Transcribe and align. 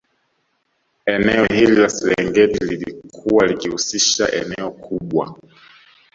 Eneo 1.05 1.45
hili 1.45 1.75
la 1.75 1.89
Serengeti 1.89 2.65
lilikuwa 2.65 3.47
likihusisha 3.47 4.31
eneo 4.31 4.71
kubwa 4.71 5.35